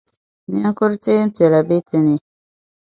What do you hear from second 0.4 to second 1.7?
Niŋkur’ teempiɛla